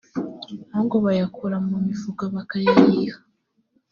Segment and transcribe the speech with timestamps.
[0.73, 3.17] ahubwo bayakura mu mifuka bakayayiha